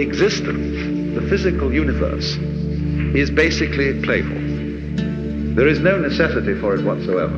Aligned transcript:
existence, 0.00 1.14
the 1.14 1.22
physical 1.28 1.72
universe, 1.72 2.36
is 3.14 3.30
basically 3.30 4.00
playful. 4.02 4.38
There 5.54 5.66
is 5.66 5.80
no 5.80 5.98
necessity 5.98 6.54
for 6.60 6.74
it 6.74 6.84
whatsoever. 6.84 7.36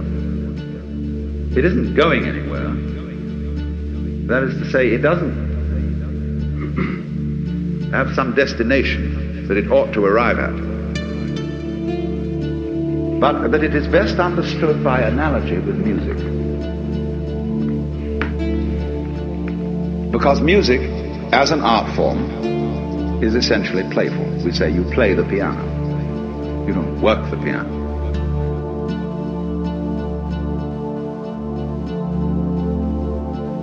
It 1.57 1.65
isn't 1.65 1.95
going 1.95 2.27
anywhere. 2.27 2.69
That 4.29 4.43
is 4.45 4.59
to 4.61 4.71
say, 4.71 4.89
it 4.89 4.99
doesn't 4.99 5.51
have 7.93 8.15
some 8.15 8.35
destination 8.35 9.47
that 9.49 9.57
it 9.57 9.71
ought 9.71 9.93
to 9.95 10.05
arrive 10.05 10.39
at. 10.39 10.55
But 13.21 13.49
that 13.49 13.65
it 13.65 13.75
is 13.75 13.87
best 13.89 14.19
understood 14.19 14.85
by 14.85 15.01
analogy 15.01 15.59
with 15.59 15.77
music. 15.77 16.19
Because 20.13 20.41
music, 20.43 20.81
as 21.33 21.51
an 21.51 21.61
art 21.63 21.95
form, 21.97 23.23
is 23.23 23.35
essentially 23.35 23.83
playful. 23.91 24.25
We 24.45 24.53
say 24.53 24.71
you 24.71 24.85
play 24.93 25.15
the 25.15 25.25
piano. 25.25 25.65
You 26.67 26.75
don't 26.75 27.01
work 27.01 27.31
the 27.31 27.37
piano. 27.37 27.81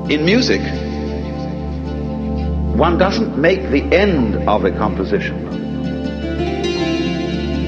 In 0.10 0.26
music, 0.26 0.62
one 2.76 2.98
doesn't 2.98 3.38
make 3.38 3.62
the 3.70 3.84
end 3.96 4.36
of 4.50 4.66
a 4.66 4.72
composition 4.72 5.50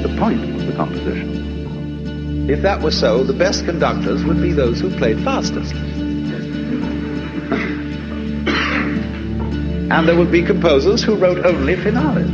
the 0.02 0.16
point 0.18 0.42
of 0.44 0.66
the 0.66 0.74
composition. 0.76 2.50
If 2.50 2.64
that 2.64 2.82
were 2.82 2.92
so, 2.92 3.24
the 3.24 3.34
best 3.34 3.66
conductors 3.66 4.24
would 4.26 4.42
be 4.42 4.52
those 4.52 4.80
who 4.80 4.90
played 4.98 5.24
fastest. 5.24 5.76
And 9.92 10.08
there 10.08 10.16
would 10.16 10.32
be 10.32 10.42
composers 10.42 11.04
who 11.04 11.16
wrote 11.16 11.46
only 11.46 11.76
finales. 11.76 12.32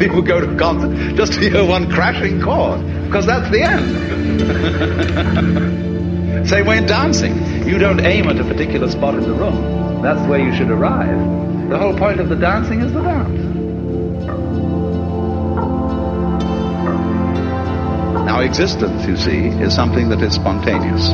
People 0.00 0.16
would 0.16 0.26
go 0.26 0.40
to 0.40 0.56
concert 0.56 1.16
just 1.16 1.34
to 1.34 1.40
hear 1.40 1.62
one 1.66 1.90
crashing 1.90 2.40
chord, 2.40 2.80
because 3.04 3.26
that's 3.26 3.50
the 3.50 3.62
end. 3.62 3.84
Same 6.48 6.66
way 6.66 6.78
in 6.78 6.86
dancing. 6.86 7.68
You 7.68 7.76
don't 7.76 8.00
aim 8.00 8.26
at 8.28 8.40
a 8.40 8.44
particular 8.44 8.90
spot 8.90 9.16
in 9.16 9.22
the 9.22 9.34
room. 9.34 10.00
That's 10.00 10.26
where 10.28 10.40
you 10.40 10.54
should 10.56 10.70
arrive. 10.70 11.68
The 11.68 11.78
whole 11.78 11.96
point 11.96 12.20
of 12.20 12.30
the 12.30 12.36
dancing 12.36 12.80
is 12.80 12.92
the 12.94 13.02
dance. 13.02 13.40
Now, 18.26 18.40
existence, 18.40 19.06
you 19.06 19.16
see, 19.16 19.48
is 19.62 19.74
something 19.74 20.08
that 20.08 20.22
is 20.22 20.34
spontaneous. 20.34 21.12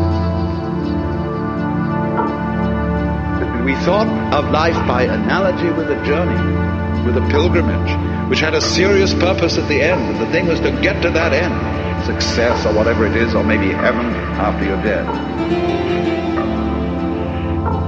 We 3.70 3.76
thought 3.76 4.08
of 4.34 4.50
life 4.50 4.74
by 4.88 5.04
analogy 5.04 5.70
with 5.70 5.88
a 5.92 6.04
journey, 6.04 7.06
with 7.06 7.16
a 7.16 7.20
pilgrimage, 7.28 8.28
which 8.28 8.40
had 8.40 8.52
a 8.52 8.60
serious 8.60 9.14
purpose 9.14 9.58
at 9.58 9.68
the 9.68 9.80
end, 9.80 10.02
and 10.10 10.20
the 10.20 10.26
thing 10.32 10.48
was 10.48 10.58
to 10.58 10.72
get 10.82 11.00
to 11.02 11.10
that 11.10 11.32
end 11.32 12.04
success 12.04 12.66
or 12.66 12.74
whatever 12.74 13.06
it 13.06 13.14
is, 13.14 13.32
or 13.32 13.44
maybe 13.44 13.68
heaven 13.68 14.06
after 14.42 14.64
you're 14.64 14.82
dead. 14.82 15.06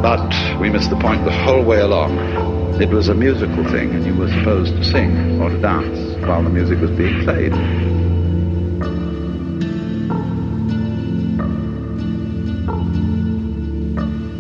But 0.00 0.61
we 0.61 0.70
missed 0.70 0.90
the 0.90 1.00
point 1.00 1.25
the 1.25 1.32
whole 1.32 1.64
way 1.64 1.81
along. 1.81 2.17
It 2.81 2.90
was 2.90 3.08
a 3.08 3.14
musical 3.14 3.64
thing, 3.64 3.90
and 3.90 4.06
you 4.06 4.14
were 4.14 4.29
supposed 4.29 4.76
to 4.76 4.84
sing 4.84 5.43
or 5.43 5.50
to 5.50 5.58
dance 5.58 5.99
while 6.25 6.44
the 6.44 6.50
music 6.50 6.81
was 6.81 6.93
being 6.93 7.25
played. 7.25 7.52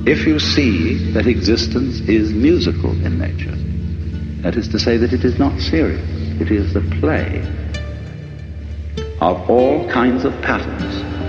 If 0.04 0.26
you 0.26 0.40
see 0.40 1.12
that 1.12 1.28
existence 1.28 2.00
is 2.08 2.32
musical 2.32 2.90
in 3.04 3.18
nature, 3.18 3.56
that 4.42 4.56
is 4.56 4.66
to 4.68 4.78
say 4.78 4.96
that 4.96 5.12
it 5.12 5.24
is 5.24 5.38
not 5.38 5.60
serious, 5.60 6.40
it 6.40 6.50
is 6.50 6.74
the 6.74 6.80
play 6.80 7.40
of 9.20 9.48
all 9.48 9.88
kinds 9.88 10.24
of 10.24 10.42
patterns 10.42 11.21